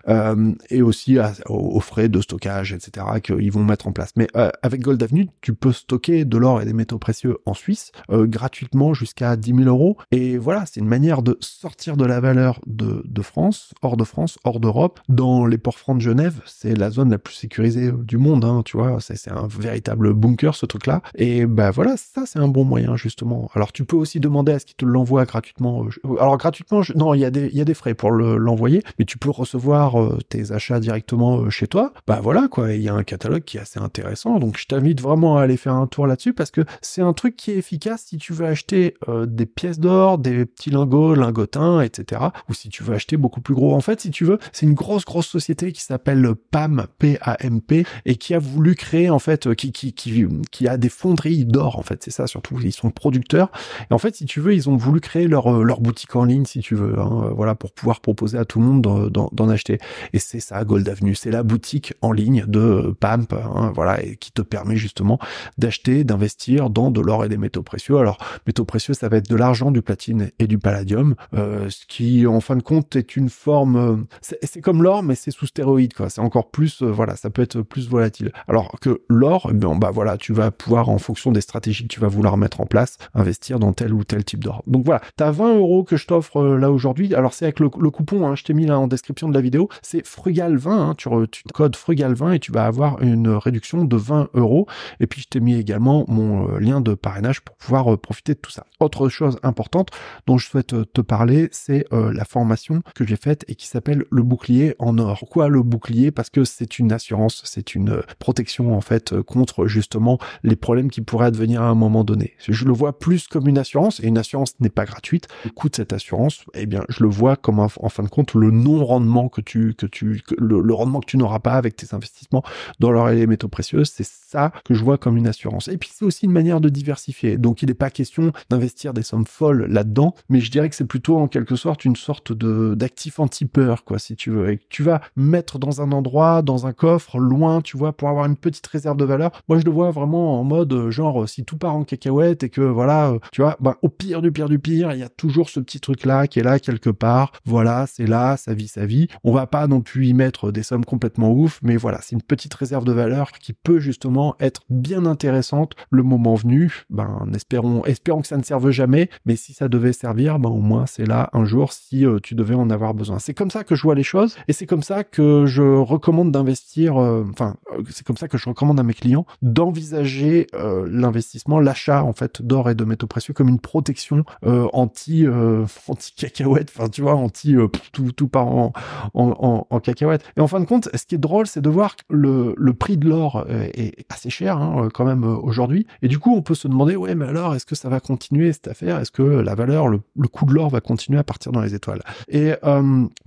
et 0.70 0.82
aussi 0.82 1.18
aux, 1.48 1.80
frais 1.80 2.10
de 2.10 2.22
stockage, 2.22 2.74
etc. 2.74 3.06
qu'ils 3.24 3.52
vont 3.52 3.64
mettre 3.64 3.88
en 3.88 3.92
place. 3.92 4.12
Mais 4.16 4.28
avec 4.62 4.82
Gold 4.82 5.02
Avenue, 5.02 5.30
tu 5.42 5.54
peux 5.54 5.72
stocker 5.72 6.26
de 6.26 6.38
l'or 6.38 6.62
et 6.62 6.66
des 6.66 6.74
métaux 6.74 6.87
métaux 6.88 7.00
précieux 7.00 7.38
en 7.46 7.54
Suisse, 7.54 7.92
gratuitement 8.10 8.94
jusqu'à 8.94 9.36
10 9.36 9.56
000 9.56 9.68
euros. 9.68 9.98
Et 10.12 10.38
voilà, 10.38 10.66
c'est 10.66 10.80
une 10.80 10.88
manière 10.88 11.22
de 11.22 11.38
sortir 11.42 11.98
de 11.98 12.06
la 12.06 12.22
valeur 12.22 12.62
de, 12.66 13.04
France, 13.22 13.74
hors 13.82 13.98
de 13.98 14.06
France, 14.06 14.38
hors 14.46 14.60
d'Europe, 14.60 15.00
dans 15.10 15.46
les 15.46 15.58
ports 15.58 15.78
francs 15.78 15.98
de 15.98 16.02
Genève. 16.02 16.42
C'est 16.46 16.76
la 16.76 16.90
zone 16.90 17.12
la 17.12 17.18
plus 17.18 17.34
sécurisée 17.34 17.92
du 17.92 18.18
monde, 18.18 18.46
hein, 18.46 18.62
tu 18.64 18.78
vois. 18.78 18.98
C'est 19.02 19.32
un 19.32 19.48
véritable 19.48 20.14
bunker, 20.14 20.56
ce 20.56 20.66
truc-là. 20.66 21.02
Et 21.16 21.46
bah 21.46 21.72
voilà, 21.72 21.96
ça, 21.98 22.24
c'est 22.26 22.40
un 22.40 22.48
bon 22.48 22.64
moyen, 22.64 22.96
justement. 22.96 23.50
Alors, 23.54 23.74
tu 23.74 23.84
peux 23.84 23.98
aussi 23.98 24.20
demander 24.20 24.54
à 24.54 24.60
ce 24.60 24.66
qu'il 24.66 24.76
te 24.76 24.86
l'envoie 24.86 25.26
gratuitement. 25.26 25.86
Alors, 26.20 26.38
gratuitement, 26.38 26.82
non, 26.96 27.14
il 27.14 27.20
y, 27.20 27.26
a 27.26 27.32
des, 27.32 27.50
y 27.54 27.60
a 27.60 27.66
des 27.66 27.74
frais 27.74 27.96
pour 27.96 28.12
l'envoyer, 28.12 28.84
mais 28.98 29.06
tu 29.06 29.18
peux 29.18 29.30
recevoir 29.30 30.02
euh, 30.02 30.20
tes 30.30 30.52
achats 30.52 30.80
directement 30.80 31.42
euh, 31.42 31.50
chez 31.50 31.68
toi. 31.68 31.92
Bah 32.08 32.20
voilà, 32.22 32.48
quoi. 32.48 32.74
Il 32.74 32.82
y 32.82 32.90
a 32.90 32.94
un 32.94 33.04
catalogue 33.04 33.44
qui 33.44 33.58
est 33.58 33.62
assez 33.62 33.80
intéressant. 33.80 34.40
Donc, 34.40 34.58
je 34.58 34.66
t'invite 34.68 35.02
vraiment 35.02 35.38
à 35.38 35.44
aller 35.44 35.58
faire 35.58 35.74
un 35.74 35.88
tour 35.88 36.08
là-dessus 36.08 36.34
parce 36.34 36.52
que 36.52 36.62
c'est 36.82 37.02
un 37.02 37.14
truc 37.14 37.36
qui 37.36 37.52
est 37.52 37.58
efficace 37.58 38.06
si 38.08 38.18
tu 38.18 38.34
veux 38.34 38.46
acheter 38.46 38.96
euh, 39.08 39.26
des 39.26 39.46
pièces 39.46 39.80
d'or, 39.80 40.18
des 40.18 40.46
petits 40.46 40.70
lingots, 40.70 41.16
lingotins, 41.16 41.82
etc. 41.82 42.22
Ou 42.50 42.54
si 42.54 42.70
tu 42.70 42.84
veux 42.84 42.94
acheter 42.94 43.18
beaucoup 43.18 43.42
plus 43.42 43.56
gros. 43.56 43.76
En 43.76 43.82
fait, 43.82 44.02
si 44.02 44.12
tu 44.12 44.26
veux, 44.26 44.40
c'est 44.52 44.66
une 44.66 44.74
grosse, 44.74 45.06
grosse 45.06 45.28
société 45.28 45.72
qui 45.72 45.82
s'appelle 45.82 46.34
PAM, 46.52 46.88
P-A-M-P, 47.00 47.86
et 48.06 48.16
qui 48.16 48.34
a 48.34 48.40
voulu 48.40 48.76
créer, 48.76 49.10
en 49.10 49.20
fait, 49.20 49.54
qui, 49.56 49.72
qui, 49.72 49.94
qui, 49.94 50.26
qui 50.52 50.68
a 50.68 50.78
des 50.78 50.90
fonderies 50.90 51.46
d'or, 51.46 51.78
en 51.78 51.84
fait. 51.84 52.04
C'est 52.04 52.12
ça, 52.12 52.28
surtout. 52.28 52.60
Ils 52.62 52.72
sont 52.72 52.92
producteurs. 52.92 53.52
Et 53.90 53.94
en 53.94 53.98
fait, 53.98 54.16
si 54.16 54.26
tu 54.26 54.40
veux, 54.40 54.54
ils 54.54 54.70
ont 54.70 54.76
voulu 54.76 55.00
créer 55.00 55.28
leur, 55.28 55.64
leur 55.64 55.82
boutique 55.82 56.16
en 56.16 56.24
ligne, 56.24 56.46
si 56.46 56.60
tu 56.60 56.76
veux. 56.76 57.00
Hein, 57.00 57.32
voilà, 57.36 57.56
pour 57.56 57.72
pouvoir 57.72 58.02
proposer 58.02 58.38
à 58.38 58.46
tout 58.46 58.60
le 58.60 58.66
monde 58.66 59.10
d'en 59.10 59.50
acheter. 59.50 59.80
Et 60.14 60.20
c'est 60.20 60.40
ça, 60.40 60.64
Gold 60.64 60.88
Avenue. 60.90 61.16
C'est 61.16 61.32
la 61.32 61.44
boutique 61.44 61.94
en 62.02 62.12
ligne 62.12 62.46
de 62.48 62.96
PAMP, 63.00 63.34
hein, 63.34 63.72
voilà, 63.74 64.00
qui 64.20 64.32
te 64.32 64.42
permet 64.42 64.78
justement 64.78 65.20
d'acheter, 65.58 66.04
d'investir 66.04 66.57
dans 66.70 66.92
de 66.92 67.02
l'or 67.02 67.26
et 67.26 67.30
des 67.30 67.38
métaux 67.38 67.64
précieux. 67.64 67.98
Alors, 67.98 68.18
métaux 68.46 68.66
précieux, 68.66 68.94
ça 68.94 69.10
va 69.10 69.18
être 69.18 69.30
de 69.30 69.36
l'argent, 69.36 69.72
du 69.72 69.82
platine 69.82 70.32
et 70.40 70.48
du 70.48 70.58
palladium, 70.58 71.16
euh, 71.34 71.70
ce 71.70 71.86
qui, 71.86 72.26
en 72.28 72.42
fin 72.42 72.56
de 72.56 72.62
compte, 72.64 72.96
est 72.96 73.16
une 73.16 73.30
forme. 73.30 73.76
Euh, 73.76 73.96
c'est 74.22 74.62
comme 74.62 74.84
l'or, 74.84 75.04
mais 75.04 75.16
c'est 75.16 75.32
sous 75.32 75.46
stéroïde, 75.46 75.94
quoi. 75.94 76.10
C'est 76.10 76.22
encore 76.22 76.50
plus, 76.50 76.82
euh, 76.82 76.92
voilà, 76.92 77.16
ça 77.16 77.30
peut 77.30 77.42
être 77.42 77.62
plus 77.62 77.90
volatile. 77.90 78.32
Alors 78.48 78.80
que 78.80 79.02
l'or, 79.10 79.50
eh 79.52 79.54
ben, 79.54 79.76
bah 79.78 79.92
voilà, 79.92 80.18
tu 80.18 80.34
vas 80.34 80.52
pouvoir, 80.52 80.90
en 80.90 80.98
fonction 80.98 81.32
des 81.32 81.42
stratégies 81.42 81.84
que 81.84 81.94
tu 81.94 82.00
vas 82.00 82.08
vouloir 82.08 82.38
mettre 82.38 82.62
en 82.62 82.66
place, 82.66 82.98
investir 83.14 83.60
dans 83.60 83.74
tel 83.74 83.94
ou 83.94 84.04
tel 84.04 84.24
type 84.24 84.44
d'or. 84.44 84.64
Donc 84.68 84.86
voilà, 84.86 85.02
t'as 85.16 85.32
20 85.32 85.58
euros 85.58 85.84
que 85.84 85.98
je 85.98 86.08
t'offre 86.08 86.44
là 86.44 86.72
aujourd'hui. 86.72 87.14
Alors 87.14 87.34
c'est 87.34 87.46
avec 87.46 87.60
le, 87.60 87.70
coupon, 87.70 88.28
hein, 88.28 88.36
je 88.36 88.44
t'ai 88.44 88.54
mis 88.54 88.66
là 88.66 88.80
en 88.80 88.88
description 88.88 89.30
de 89.30 89.34
la 89.34 89.42
vidéo. 89.42 89.70
C'est 89.82 90.06
frugal20, 90.06 90.70
hein, 90.70 90.96
tu, 90.98 91.10
tu 91.32 91.44
codes 91.54 91.76
frugal20 91.76 92.34
et 92.34 92.40
tu 92.40 92.52
vas 92.52 92.66
avoir 92.66 93.02
une 93.02 93.30
réduction 93.30 93.86
de 93.86 93.96
20 93.96 94.30
euros. 94.34 94.68
Et 95.00 95.08
puis 95.08 95.22
je 95.22 95.28
t'ai 95.28 95.40
mis 95.40 95.56
également 95.56 96.06
mon 96.08 96.47
lien 96.60 96.82
de 96.82 96.94
parrainage 96.94 97.42
pour 97.42 97.56
pouvoir 97.56 97.98
profiter 98.00 98.34
de 98.34 98.40
tout 98.40 98.52
ça. 98.52 98.66
Autre 98.80 99.10
chose 99.10 99.40
importante 99.44 99.90
dont 100.26 100.38
je 100.38 100.48
souhaite 100.48 100.76
te 100.94 101.02
parler, 101.02 101.50
c'est 101.52 101.86
la 101.92 102.26
formation 102.26 102.82
que 102.96 103.06
j'ai 103.06 103.16
faite 103.16 103.46
et 103.48 103.56
qui 103.56 103.68
s'appelle 103.68 104.06
le 104.12 104.24
bouclier 104.24 104.76
en 104.80 104.98
or. 104.98 105.20
Pourquoi 105.20 105.48
le 105.50 105.64
bouclier? 105.64 106.12
Parce 106.12 106.30
que 106.30 106.44
c'est 106.44 106.80
une 106.80 106.92
assurance, 106.92 107.42
c'est 107.46 107.76
une 107.76 108.02
protection 108.20 108.76
en 108.76 108.82
fait 108.82 109.20
contre 109.22 109.68
justement 109.68 110.20
les 110.44 110.56
problèmes 110.56 110.90
qui 110.90 111.02
pourraient 111.02 111.28
advenir 111.28 111.62
à 111.62 111.70
un 111.70 111.76
moment 111.76 112.04
donné. 112.04 112.34
Je 112.40 112.66
le 112.66 112.74
vois 112.74 112.98
plus 113.00 113.28
comme 113.28 113.48
une 113.48 113.58
assurance 113.58 114.00
et 114.00 114.08
une 114.08 114.18
assurance 114.18 114.60
n'est 114.60 114.70
pas 114.70 114.86
gratuite. 114.86 115.28
Le 115.46 115.52
coût 115.52 115.70
de 115.70 115.76
cette 115.76 115.94
assurance, 115.94 116.44
eh 116.54 116.66
bien, 116.66 116.84
je 116.90 117.04
le 117.04 117.10
vois 117.10 117.36
comme 117.36 117.60
en 117.60 117.90
fin 117.90 118.04
de 118.04 118.10
compte 118.10 118.34
le 118.34 118.52
non-rendement 118.52 119.30
que 119.30 119.42
tu 119.42 119.74
que 119.76 119.86
tu 119.86 120.22
le, 120.38 120.74
rendement 120.74 121.00
que 121.00 121.06
tu 121.06 121.18
n'auras 121.18 121.40
pas 121.40 121.54
avec 121.54 121.76
tes 121.76 121.94
investissements 121.94 122.44
dans 122.80 122.92
l'or 122.92 123.10
et 123.10 123.16
les 123.16 123.28
métaux 123.28 123.48
précieux, 123.48 123.86
c'est 123.86 124.06
ça 124.06 124.52
que 124.66 124.74
je 124.74 124.84
vois 124.84 124.98
comme 124.98 125.18
une 125.18 125.28
assurance. 125.28 125.68
Et 125.68 125.78
puis 125.78 125.90
c'est 125.94 126.06
aussi 126.06 126.26
une 126.26 126.32
manière 126.38 126.62
de 126.62 126.70
diversifier. 126.70 127.38
Donc 127.38 127.62
il 127.62 127.68
n'est 127.68 127.74
pas 127.74 127.90
question 127.90 128.32
d'investir 128.50 128.94
des 128.94 129.04
sommes 129.04 129.26
folles 129.26 129.66
là-dedans, 129.70 130.14
mais 130.30 130.40
je 130.40 130.52
dirais 130.52 130.70
que 130.70 130.76
c'est 130.76 130.86
plutôt 130.86 131.18
en 131.18 131.28
quelque 131.28 131.56
sorte 131.56 131.84
une 131.84 131.96
sorte 131.96 132.32
de 132.32 132.76
d'actif 132.76 133.20
anti-peur, 133.20 133.84
quoi, 133.84 133.98
si 133.98 134.16
tu 134.16 134.30
veux, 134.30 134.52
et 134.52 134.60
tu 134.70 134.84
vas 134.84 135.02
mettre 135.16 135.58
dans 135.58 135.82
un 135.82 135.92
endroit, 135.92 136.42
dans 136.42 136.68
un 136.68 136.74
coffre, 136.74 137.18
loin, 137.18 137.62
tu 137.62 137.78
vois, 137.78 137.94
pour 137.94 138.10
avoir 138.10 138.26
une 138.26 138.36
petite 138.36 138.68
réserve 138.68 138.98
de 138.98 139.06
valeur. 139.06 139.32
Moi, 139.50 139.58
je 139.60 139.66
le 139.66 139.72
vois 139.72 139.92
vraiment 139.92 140.40
en 140.40 140.44
mode 140.44 140.74
euh, 140.74 140.92
genre 140.92 141.28
si 141.28 141.44
tout 141.44 141.58
part 141.58 141.76
en 141.76 141.84
cacahuète 141.84 142.44
et 142.44 142.50
que 142.50 142.62
voilà, 142.62 143.10
euh, 143.10 143.20
tu 143.32 143.42
vois, 143.42 143.58
ben, 143.60 143.76
au 143.82 143.90
pire 143.90 144.22
du 144.22 144.32
pire 144.32 144.50
du 144.50 144.60
pire, 144.60 144.92
il 144.94 145.00
y 145.00 145.04
a 145.04 145.10
toujours 145.10 145.50
ce 145.50 145.60
petit 145.60 145.80
truc 145.80 146.06
là 146.06 146.28
qui 146.28 146.40
est 146.40 146.44
là 146.44 146.60
quelque 146.60 146.92
part. 146.92 147.32
Voilà, 147.46 147.86
c'est 147.88 148.06
là, 148.08 148.38
ça 148.38 148.54
vit 148.54 148.68
sa 148.68 148.86
vie. 148.86 149.08
On 149.24 149.32
va 149.32 149.48
pas 149.48 149.68
non 149.68 149.82
plus 149.82 150.08
y 150.08 150.14
mettre 150.14 150.52
des 150.52 150.64
sommes 150.64 150.86
complètement 150.86 151.32
ouf, 151.32 151.60
mais 151.64 151.78
voilà, 151.78 152.00
c'est 152.02 152.16
une 152.16 152.22
petite 152.22 152.54
réserve 152.54 152.86
de 152.86 152.92
valeur 152.92 153.32
qui 153.32 153.54
peut 153.54 153.80
justement 153.80 154.36
être 154.40 154.62
bien 154.70 155.06
intéressante 155.06 155.74
le 155.90 156.04
moment 156.04 156.27
venu. 156.36 156.84
Ben, 156.90 157.28
espérons, 157.36 157.84
espérons 157.86 158.22
que 158.22 158.28
ça 158.28 158.38
ne 158.38 158.44
serve 158.44 158.70
jamais, 158.72 159.10
mais 159.26 159.36
si 159.36 159.54
ça 159.54 159.68
devait 159.68 159.94
servir, 159.94 160.40
ben 160.40 160.50
au 160.50 160.60
moins 160.60 160.86
c'est 160.86 161.06
là 161.06 161.30
un 161.34 161.46
jour 161.46 161.74
si 161.74 162.06
euh, 162.06 162.20
tu 162.22 162.36
devais 162.36 162.56
en 162.56 162.70
avoir 162.70 162.94
besoin. 162.94 163.20
C'est 163.20 163.34
comme 163.34 163.52
ça 163.52 163.64
que 163.64 163.76
je 163.76 163.84
vois 163.84 163.96
les 163.96 164.04
choses 164.04 164.36
et 164.48 164.54
c'est 164.54 164.66
comme 164.66 164.84
ça 164.84 165.04
que 165.04 165.46
je 165.46 165.62
recommande 165.62 166.32
d'investir. 166.32 166.98
Euh, 166.98 167.26
enfin, 167.32 167.56
euh, 167.74 167.84
c'est 167.90 168.06
comme 168.06 168.18
ça 168.18 168.28
que 168.28 168.38
je 168.38 168.50
recommande 168.50 168.80
à 168.80 168.84
mes 168.84 168.94
clients 168.94 169.26
d'envisager 169.42 170.48
l'investissement, 170.88 171.60
l'achat 171.60 172.04
en 172.04 172.14
fait 172.14 172.42
d'or 172.42 172.70
et 172.70 172.76
de 172.76 172.84
métaux 172.84 173.08
précieux 173.08 173.34
comme 173.34 173.50
une 173.50 173.60
protection 173.60 174.24
anti 174.44 175.26
anti 175.88 176.14
cacahuète. 176.16 176.72
Enfin, 176.76 176.90
tu 176.90 177.02
vois, 177.02 177.16
anti 177.16 177.56
tout 177.92 178.12
tout 178.12 178.28
part 178.28 178.48
en, 178.48 178.72
en, 179.14 179.80
cacahuète. 179.80 180.24
Et 180.36 180.42
en 180.42 180.48
fin 180.48 180.60
de 180.60 180.66
compte, 180.66 180.90
ce 180.94 181.06
qui 181.06 181.16
est 181.16 181.20
drôle, 181.20 181.48
c'est 181.48 181.62
de 181.62 181.70
voir 181.70 181.96
que 181.96 182.04
le, 182.10 182.54
le 182.58 182.74
prix 182.74 182.98
de 182.98 183.08
l'or 183.08 183.46
est 183.50 184.06
assez 184.12 184.30
cher 184.30 184.58
hein, 184.58 184.90
quand 184.94 185.06
même 185.06 185.24
aujourd'hui. 185.24 185.88
Et 186.02 186.08
du 186.08 186.17
coup, 186.20 186.36
on 186.36 186.42
peut 186.42 186.56
se 186.56 186.68
demander, 186.68 186.96
ouais, 186.96 187.16
mais 187.16 187.26
alors, 187.26 187.56
est-ce 187.56 187.66
que 187.66 187.76
ça 187.76 187.90
va 187.90 188.00
continuer 188.00 188.54
cette 188.54 188.68
affaire? 188.68 189.00
Est-ce 189.00 189.12
que 189.12 189.22
la 189.22 189.56
valeur, 189.56 189.88
le, 189.88 190.00
coût 190.32 190.46
de 190.46 190.54
l'or 190.54 190.70
va 190.70 190.82
continuer 190.82 191.20
à 191.20 191.24
partir 191.24 191.52
dans 191.52 191.62
les 191.62 191.76
étoiles? 191.76 192.02
Et 192.28 192.54
euh, 192.64 192.82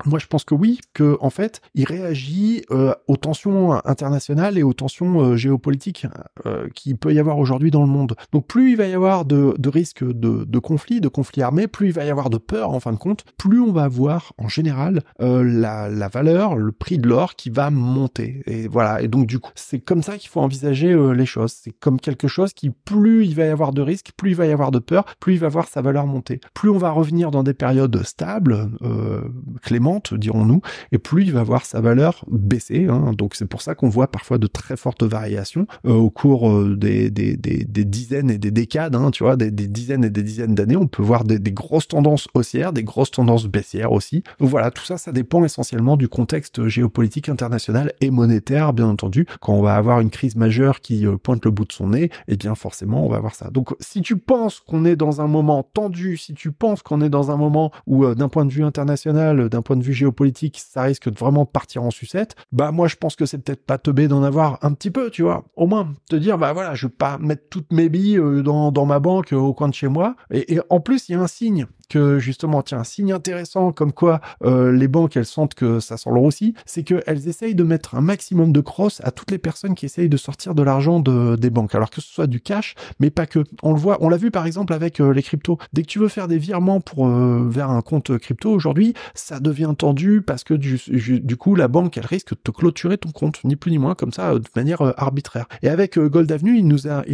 moi, 0.04 0.18
je 0.18 0.26
pense 0.26 0.44
que 0.44 0.54
oui, 0.54 0.80
que 0.94 1.16
en 1.20 1.30
fait, 1.30 1.60
il 1.74 1.84
réagit 1.84 2.64
euh, 2.70 2.94
aux 3.08 3.16
tensions 3.16 3.72
internationales 3.84 4.58
et 4.58 4.62
aux 4.62 4.72
tensions 4.72 5.20
euh, 5.20 5.36
géopolitiques 5.36 6.06
qui 6.74 6.94
peut 6.94 7.12
y 7.12 7.18
avoir 7.18 7.38
aujourd'hui 7.38 7.70
dans 7.70 7.82
le 7.82 7.88
monde. 7.88 8.14
Donc, 8.32 8.46
plus 8.46 8.70
il 8.70 8.76
va 8.76 8.86
y 8.86 8.94
avoir 8.94 9.24
de, 9.24 9.54
risques 9.68 10.04
de, 10.04 10.58
conflits, 10.58 11.00
de 11.00 11.08
conflits 11.08 11.42
armés, 11.42 11.66
plus 11.66 11.88
il 11.88 11.92
va 11.92 12.04
y 12.04 12.10
avoir 12.10 12.30
de 12.30 12.38
peur, 12.38 12.70
en 12.70 12.80
fin 12.80 12.92
de 12.92 12.98
compte, 12.98 13.24
plus 13.36 13.60
on 13.60 13.72
va 13.72 13.84
avoir 13.84 14.32
en 14.38 14.48
général 14.48 15.02
la, 15.18 15.88
la 15.88 16.08
valeur, 16.08 16.56
le 16.56 16.72
prix 16.72 16.98
de 16.98 17.08
l'or 17.08 17.34
qui 17.36 17.50
va 17.50 17.70
monter. 17.70 18.42
Et 18.46 18.68
voilà. 18.68 19.02
Et 19.02 19.08
donc, 19.08 19.26
du 19.26 19.38
coup, 19.38 19.50
c'est 19.54 19.80
comme 19.80 20.02
ça 20.02 20.18
qu'il 20.18 20.30
faut 20.30 20.40
envisager 20.40 20.96
les 21.14 21.26
choses. 21.26 21.52
C'est 21.52 21.72
comme 21.72 22.00
quelque 22.00 22.28
chose 22.28 22.52
qui, 22.52 22.70
plus 22.84 23.26
il 23.26 23.34
va 23.34 23.44
y 23.44 23.48
avoir 23.48 23.72
de 23.72 23.82
risques, 23.82 24.10
plus 24.16 24.30
il 24.30 24.36
va 24.36 24.46
y 24.46 24.52
avoir 24.52 24.70
de 24.70 24.78
peur, 24.78 25.04
plus 25.20 25.34
il 25.34 25.38
va 25.38 25.48
voir 25.48 25.68
sa 25.68 25.82
valeur 25.82 26.06
monter. 26.06 26.40
Plus 26.54 26.70
on 26.70 26.78
va 26.78 26.90
revenir 26.90 27.30
dans 27.30 27.42
des 27.42 27.54
périodes 27.54 28.02
stables, 28.04 28.70
euh, 28.82 29.22
clémentes, 29.62 30.14
dirons-nous, 30.14 30.60
et 30.92 30.98
plus 30.98 31.24
il 31.24 31.32
va 31.32 31.42
voir 31.42 31.64
sa 31.64 31.80
valeur 31.80 32.24
baisser. 32.30 32.86
Hein. 32.88 33.12
Donc 33.16 33.34
c'est 33.34 33.46
pour 33.46 33.62
ça 33.62 33.74
qu'on 33.74 33.88
voit 33.88 34.10
parfois 34.10 34.38
de 34.38 34.46
très 34.46 34.76
fortes 34.76 35.02
variations 35.02 35.66
euh, 35.86 35.92
au 35.92 36.10
cours 36.10 36.50
euh, 36.50 36.76
des, 36.76 37.10
des, 37.10 37.36
des, 37.36 37.84
dizaines 37.84 38.30
et 38.30 38.38
des 38.38 38.50
décades, 38.50 38.94
hein, 38.94 39.10
tu 39.10 39.22
vois, 39.22 39.36
des, 39.36 39.50
dizaines 39.50 40.04
et 40.04 40.10
des 40.10 40.22
dizaines 40.22 40.54
d'années. 40.54 40.76
On 40.76 40.86
peut 40.86 41.02
voir 41.02 41.24
des, 41.24 41.38
grosses 41.52 41.88
tendances 41.88 42.28
haussières, 42.34 42.72
des 42.72 42.84
grosses 42.84 43.10
tendances 43.10 43.46
baissières 43.46 43.92
aussi. 43.92 44.22
Donc 44.38 44.48
voilà, 44.48 44.70
tout 44.70 44.84
ça, 44.84 44.98
ça 44.98 45.12
dépend 45.12 45.44
essentiellement 45.44 45.96
du 45.96 46.08
contexte 46.08 46.66
géopolitique 46.68 47.28
international 47.28 47.92
et 48.00 48.10
monétaire, 48.10 48.72
bien 48.72 48.86
entendu. 48.86 49.26
Quand 49.40 49.54
on 49.54 49.62
va 49.62 49.74
avoir 49.74 50.00
une 50.00 50.10
crise 50.10 50.36
majeure 50.36 50.80
qui 50.80 51.06
pointe 51.22 51.44
le 51.44 51.50
bout 51.50 51.64
de 51.64 51.72
son 51.72 51.88
nez, 51.88 52.10
eh 52.28 52.36
bien 52.36 52.54
forcément, 52.54 52.69
on 52.82 53.08
va 53.08 53.16
avoir 53.16 53.34
ça. 53.34 53.50
Donc 53.50 53.74
si 53.80 54.02
tu 54.02 54.16
penses 54.16 54.60
qu'on 54.60 54.84
est 54.84 54.96
dans 54.96 55.20
un 55.20 55.26
moment 55.26 55.62
tendu, 55.62 56.16
si 56.16 56.34
tu 56.34 56.52
penses 56.52 56.82
qu'on 56.82 57.00
est 57.00 57.08
dans 57.08 57.30
un 57.30 57.36
moment 57.36 57.70
où, 57.86 58.04
euh, 58.04 58.14
d'un 58.14 58.28
point 58.28 58.44
de 58.44 58.52
vue 58.52 58.64
international, 58.64 59.48
d'un 59.48 59.62
point 59.62 59.76
de 59.76 59.82
vue 59.82 59.92
géopolitique, 59.92 60.58
ça 60.58 60.82
risque 60.82 61.10
de 61.10 61.18
vraiment 61.18 61.46
partir 61.46 61.82
en 61.82 61.90
sucette, 61.90 62.36
bah 62.52 62.72
moi 62.72 62.88
je 62.88 62.96
pense 62.96 63.16
que 63.16 63.26
c'est 63.26 63.38
peut-être 63.38 63.64
pas 63.64 63.78
teubé 63.78 64.08
d'en 64.08 64.22
avoir 64.22 64.58
un 64.62 64.72
petit 64.72 64.90
peu, 64.90 65.10
tu 65.10 65.22
vois. 65.22 65.44
Au 65.56 65.66
moins, 65.66 65.92
te 66.08 66.16
dire, 66.16 66.38
bah 66.38 66.52
voilà, 66.52 66.74
je 66.74 66.86
vais 66.86 66.92
pas 66.92 67.18
mettre 67.18 67.42
toutes 67.50 67.72
mes 67.72 67.88
billes 67.88 68.18
euh, 68.18 68.42
dans, 68.42 68.72
dans 68.72 68.86
ma 68.86 68.98
banque 68.98 69.32
euh, 69.32 69.36
au 69.36 69.54
coin 69.54 69.68
de 69.68 69.74
chez 69.74 69.88
moi. 69.88 70.16
Et, 70.30 70.54
et 70.54 70.60
en 70.70 70.80
plus, 70.80 71.08
il 71.08 71.12
y 71.12 71.14
a 71.14 71.20
un 71.20 71.26
signe 71.26 71.66
justement, 72.18 72.62
tiens, 72.62 72.78
un 72.78 72.84
signe 72.84 73.12
intéressant 73.12 73.72
comme 73.72 73.92
quoi 73.92 74.20
euh, 74.44 74.72
les 74.72 74.88
banques, 74.88 75.16
elles 75.16 75.26
sentent 75.26 75.54
que 75.54 75.80
ça 75.80 75.96
sent 75.96 76.10
le 76.12 76.20
aussi, 76.20 76.54
c'est 76.66 76.82
qu'elles 76.82 77.28
essayent 77.28 77.54
de 77.54 77.64
mettre 77.64 77.94
un 77.94 78.00
maximum 78.00 78.52
de 78.52 78.60
cross 78.60 79.00
à 79.04 79.10
toutes 79.10 79.30
les 79.30 79.38
personnes 79.38 79.74
qui 79.74 79.86
essayent 79.86 80.08
de 80.08 80.16
sortir 80.16 80.54
de 80.54 80.62
l'argent 80.62 81.00
de, 81.00 81.36
des 81.36 81.50
banques. 81.50 81.74
Alors 81.74 81.90
que 81.90 82.00
ce 82.00 82.08
soit 82.12 82.26
du 82.26 82.40
cash, 82.40 82.74
mais 82.98 83.10
pas 83.10 83.26
que. 83.26 83.40
On 83.62 83.72
le 83.72 83.78
voit, 83.78 83.98
on 84.00 84.08
l'a 84.08 84.16
vu 84.16 84.30
par 84.30 84.46
exemple 84.46 84.72
avec 84.72 85.00
euh, 85.00 85.12
les 85.12 85.22
cryptos. 85.22 85.58
Dès 85.72 85.82
que 85.82 85.86
tu 85.88 85.98
veux 85.98 86.08
faire 86.08 86.28
des 86.28 86.38
virements 86.38 86.80
pour 86.80 87.06
euh, 87.06 87.46
vers 87.48 87.70
un 87.70 87.82
compte 87.82 88.16
crypto 88.18 88.50
aujourd'hui, 88.50 88.94
ça 89.14 89.40
devient 89.40 89.74
tendu 89.76 90.22
parce 90.22 90.44
que 90.44 90.54
du, 90.54 90.80
du, 90.88 91.36
coup, 91.36 91.54
la 91.54 91.68
banque, 91.68 91.96
elle 91.96 92.06
risque 92.06 92.30
de 92.30 92.40
te 92.42 92.50
clôturer 92.50 92.98
ton 92.98 93.10
compte, 93.10 93.42
ni 93.44 93.56
plus 93.56 93.70
ni 93.70 93.78
moins, 93.78 93.94
comme 93.94 94.12
ça, 94.12 94.34
de 94.34 94.42
manière 94.56 94.82
arbitraire. 95.00 95.46
Et 95.62 95.68
avec 95.68 95.98
Gold 95.98 96.30
Avenue, 96.30 96.58
il 96.58 96.66
nous 96.66 96.88
a, 96.88 97.04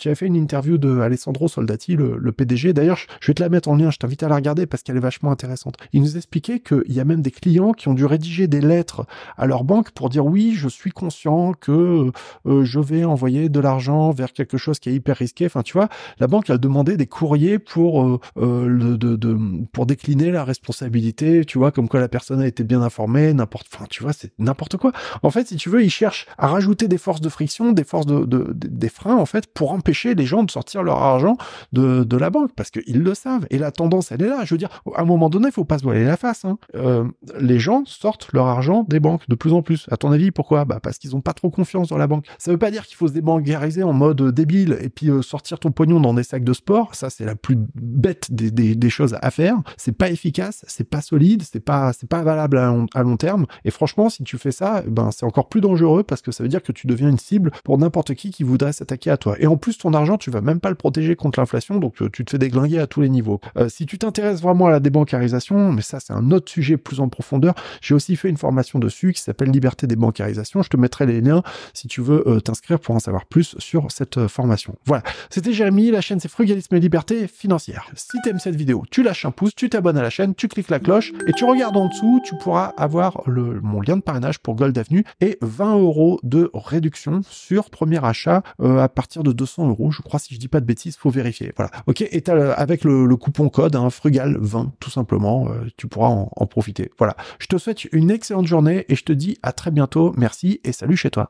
j'avais 0.00 0.14
fait 0.14 0.26
une 0.26 0.36
interview 0.36 0.78
de 0.78 1.00
Alessandro 1.00 1.48
Soldati, 1.48 1.96
le, 1.96 2.16
le 2.18 2.32
PDG. 2.32 2.72
D'ailleurs, 2.72 2.98
je 3.20 3.26
vais 3.28 3.34
te 3.34 3.42
la 3.42 3.48
mettre 3.48 3.68
en 3.68 3.76
lien. 3.76 3.90
Je 3.90 3.98
t'invite 3.98 4.23
à 4.24 4.28
la 4.28 4.36
regarder 4.36 4.66
parce 4.66 4.82
qu'elle 4.82 4.96
est 4.96 5.00
vachement 5.00 5.30
intéressante. 5.30 5.76
Il 5.92 6.02
nous 6.02 6.16
expliquait 6.16 6.60
qu'il 6.60 6.92
y 6.92 7.00
a 7.00 7.04
même 7.04 7.22
des 7.22 7.30
clients 7.30 7.72
qui 7.72 7.88
ont 7.88 7.94
dû 7.94 8.04
rédiger 8.04 8.46
des 8.46 8.60
lettres 8.60 9.06
à 9.36 9.46
leur 9.46 9.64
banque 9.64 9.90
pour 9.92 10.08
dire 10.08 10.26
oui, 10.26 10.54
je 10.54 10.68
suis 10.68 10.90
conscient 10.90 11.52
que 11.52 12.10
euh, 12.46 12.64
je 12.64 12.80
vais 12.80 13.04
envoyer 13.04 13.48
de 13.48 13.60
l'argent 13.60 14.10
vers 14.10 14.32
quelque 14.32 14.56
chose 14.56 14.78
qui 14.78 14.90
est 14.90 14.94
hyper 14.94 15.16
risqué. 15.16 15.46
Enfin, 15.46 15.62
tu 15.62 15.74
vois, 15.74 15.88
la 16.18 16.26
banque 16.26 16.50
a 16.50 16.58
demandé 16.58 16.96
des 16.96 17.06
courriers 17.06 17.58
pour 17.58 18.02
euh, 18.02 18.20
euh, 18.38 19.66
pour 19.72 19.86
décliner 19.86 20.30
la 20.30 20.44
responsabilité. 20.44 21.44
Tu 21.44 21.58
vois, 21.58 21.72
comme 21.72 21.88
quoi 21.88 22.00
la 22.00 22.08
personne 22.08 22.40
a 22.40 22.46
été 22.46 22.64
bien 22.64 22.82
informée, 22.82 23.32
n'importe. 23.32 23.66
Enfin, 23.72 23.86
tu 23.90 24.02
vois, 24.02 24.12
c'est 24.12 24.32
n'importe 24.38 24.76
quoi. 24.76 24.92
En 25.22 25.30
fait, 25.30 25.48
si 25.48 25.56
tu 25.56 25.68
veux, 25.68 25.82
ils 25.82 25.90
cherchent 25.90 26.26
à 26.38 26.48
rajouter 26.48 26.88
des 26.88 26.98
forces 26.98 27.20
de 27.20 27.28
friction, 27.28 27.72
des 27.72 27.84
forces 27.84 28.06
de, 28.06 28.24
de, 28.24 28.52
des 28.54 28.88
freins 28.88 29.16
en 29.16 29.26
fait 29.26 29.46
pour 29.52 29.72
empêcher 29.72 30.14
les 30.14 30.26
gens 30.26 30.42
de 30.42 30.50
sortir 30.50 30.82
leur 30.82 31.02
argent 31.02 31.36
de, 31.72 32.04
de 32.04 32.16
la 32.16 32.30
banque 32.30 32.52
parce 32.54 32.70
qu'ils 32.70 33.02
le 33.02 33.14
savent. 33.14 33.46
Et 33.50 33.58
la 33.58 33.70
tendance, 33.70 34.12
elle 34.14 34.22
est 34.22 34.28
là. 34.28 34.44
Je 34.44 34.54
veux 34.54 34.58
dire, 34.58 34.82
à 34.94 35.02
un 35.02 35.04
moment 35.04 35.28
donné, 35.28 35.48
il 35.48 35.52
faut 35.52 35.64
pas 35.64 35.78
se 35.78 35.84
voiler 35.84 36.04
la 36.04 36.16
face. 36.16 36.44
Hein. 36.44 36.58
Euh, 36.74 37.04
les 37.38 37.58
gens 37.58 37.84
sortent 37.86 38.32
leur 38.32 38.46
argent 38.46 38.84
des 38.88 39.00
banques 39.00 39.28
de 39.28 39.34
plus 39.34 39.52
en 39.52 39.62
plus. 39.62 39.86
À 39.90 39.96
ton 39.96 40.12
avis, 40.12 40.30
pourquoi? 40.30 40.64
Bah 40.64 40.80
parce 40.82 40.98
qu'ils 40.98 41.16
ont 41.16 41.20
pas 41.20 41.32
trop 41.32 41.50
confiance 41.50 41.88
dans 41.88 41.98
la 41.98 42.06
banque. 42.06 42.26
Ça 42.38 42.50
veut 42.50 42.58
pas 42.58 42.70
dire 42.70 42.86
qu'il 42.86 42.96
faut 42.96 43.08
se 43.08 43.12
débankariser 43.12 43.82
en 43.82 43.92
mode 43.92 44.20
euh, 44.20 44.32
débile 44.32 44.78
et 44.80 44.88
puis 44.88 45.10
euh, 45.10 45.22
sortir 45.22 45.58
ton 45.58 45.70
pognon 45.70 46.00
dans 46.00 46.14
des 46.14 46.22
sacs 46.22 46.44
de 46.44 46.52
sport. 46.52 46.94
Ça, 46.94 47.10
c'est 47.10 47.24
la 47.24 47.34
plus 47.34 47.56
bête 47.74 48.32
des, 48.32 48.50
des, 48.50 48.90
choses 48.90 49.16
à 49.20 49.30
faire. 49.30 49.56
C'est 49.76 49.96
pas 49.96 50.10
efficace, 50.10 50.64
c'est 50.68 50.88
pas 50.88 51.00
solide, 51.00 51.42
c'est 51.42 51.60
pas 51.60 51.92
c'est 51.92 52.08
pas 52.08 52.22
valable 52.22 52.58
à 52.58 53.02
long, 53.02 53.16
terme. 53.16 53.46
Et 53.64 53.70
franchement, 53.70 54.08
si 54.08 54.24
tu 54.24 54.38
fais 54.38 54.50
ça, 54.50 54.82
ben 54.86 55.10
c'est 55.10 55.24
encore 55.24 55.48
plus 55.48 55.60
dangereux 55.60 56.02
parce 56.02 56.22
que 56.22 56.32
ça 56.32 56.42
veut 56.42 56.48
dire 56.48 56.62
que 56.62 56.72
tu 56.72 56.86
deviens 56.86 57.08
une 57.08 57.18
cible 57.18 57.50
pour 57.64 57.78
n'importe 57.78 58.14
qui 58.14 58.30
qui 58.30 58.42
voudrait 58.42 58.72
s'attaquer 58.72 59.10
à 59.10 59.16
toi. 59.16 59.36
Et 59.38 59.46
en 59.46 59.56
plus, 59.56 59.78
ton 59.78 59.94
argent, 59.94 60.18
tu 60.18 60.30
vas 60.30 60.40
même 60.40 60.60
pas 60.60 60.68
le 60.70 60.74
protéger 60.74 61.16
contre 61.16 61.40
l'inflation, 61.40 61.78
donc 61.78 61.94
tu 62.12 62.24
te 62.24 62.30
fais 62.30 62.38
déglinguer 62.38 62.78
à 62.78 62.86
tous 62.86 63.00
les 63.00 63.08
niveaux. 63.08 63.40
Si 63.68 63.86
tu 63.86 63.98
t'intéresses 64.04 64.42
vraiment 64.42 64.66
à 64.66 64.70
la 64.70 64.80
débancarisation, 64.80 65.72
mais 65.72 65.80
ça 65.80 65.98
c'est 65.98 66.12
un 66.12 66.30
autre 66.30 66.50
sujet 66.50 66.76
plus 66.76 67.00
en 67.00 67.08
profondeur, 67.08 67.54
j'ai 67.80 67.94
aussi 67.94 68.16
fait 68.16 68.28
une 68.28 68.36
formation 68.36 68.78
dessus 68.78 69.12
qui 69.14 69.22
s'appelle 69.22 69.50
Liberté 69.50 69.86
des 69.86 69.96
bancarisations. 69.96 70.62
Je 70.62 70.68
te 70.68 70.76
mettrai 70.76 71.06
les 71.06 71.22
liens 71.22 71.42
si 71.72 71.88
tu 71.88 72.02
veux 72.02 72.22
euh, 72.28 72.40
t'inscrire 72.40 72.80
pour 72.80 72.94
en 72.94 72.98
savoir 72.98 73.24
plus 73.24 73.56
sur 73.58 73.90
cette 73.90 74.18
euh, 74.18 74.28
formation. 74.28 74.74
Voilà, 74.84 75.02
c'était 75.30 75.52
Jérémy, 75.52 75.90
la 75.90 76.02
chaîne 76.02 76.20
c'est 76.20 76.28
Frugalisme 76.28 76.74
et 76.74 76.80
Liberté 76.80 77.26
financière. 77.26 77.90
Si 77.94 78.18
tu 78.22 78.28
aimes 78.28 78.38
cette 78.38 78.56
vidéo, 78.56 78.84
tu 78.90 79.02
lâches 79.02 79.24
un 79.24 79.30
pouce, 79.30 79.54
tu 79.54 79.70
t'abonnes 79.70 79.96
à 79.96 80.02
la 80.02 80.10
chaîne, 80.10 80.34
tu 80.34 80.48
cliques 80.48 80.70
la 80.70 80.80
cloche 80.80 81.12
et 81.26 81.32
tu 81.32 81.44
regardes 81.44 81.76
en 81.76 81.88
dessous, 81.88 82.20
tu 82.24 82.36
pourras 82.36 82.74
avoir 82.76 83.22
le, 83.26 83.60
mon 83.62 83.80
lien 83.80 83.96
de 83.96 84.02
parrainage 84.02 84.38
pour 84.38 84.54
Gold 84.54 84.76
Avenue 84.76 85.04
et 85.22 85.38
20 85.40 85.78
euros 85.78 86.20
de 86.22 86.50
réduction 86.52 87.22
sur 87.22 87.70
premier 87.70 88.04
achat 88.04 88.42
euh, 88.60 88.78
à 88.78 88.88
partir 88.88 89.22
de 89.22 89.32
200 89.32 89.68
euros. 89.68 89.90
Je 89.90 90.02
crois, 90.02 90.20
si 90.20 90.34
je 90.34 90.38
dis 90.38 90.48
pas 90.48 90.60
de 90.60 90.66
bêtises, 90.66 90.96
faut 90.96 91.10
vérifier. 91.10 91.52
Voilà. 91.56 91.70
Ok. 91.86 92.02
Et 92.02 92.22
avec 92.28 92.84
le, 92.84 93.06
le, 93.06 93.16
coupon 93.16 93.48
code 93.48 93.76
hein, 93.76 93.90
frugal 93.94 94.36
20, 94.38 94.72
tout 94.80 94.90
simplement, 94.90 95.48
euh, 95.48 95.66
tu 95.76 95.86
pourras 95.88 96.08
en, 96.08 96.30
en 96.34 96.46
profiter. 96.46 96.90
Voilà. 96.98 97.16
Je 97.38 97.46
te 97.46 97.56
souhaite 97.56 97.84
une 97.84 98.10
excellente 98.10 98.46
journée 98.46 98.84
et 98.88 98.96
je 98.96 99.04
te 99.04 99.12
dis 99.12 99.38
à 99.42 99.52
très 99.52 99.70
bientôt. 99.70 100.12
Merci 100.16 100.60
et 100.64 100.72
salut 100.72 100.96
chez 100.96 101.10
toi. 101.10 101.22